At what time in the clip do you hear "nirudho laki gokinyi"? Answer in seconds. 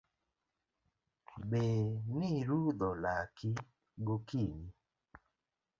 2.17-4.69